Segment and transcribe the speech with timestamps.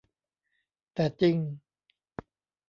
[0.93, 1.37] แต่จริง